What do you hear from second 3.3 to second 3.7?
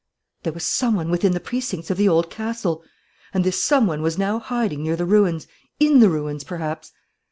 And this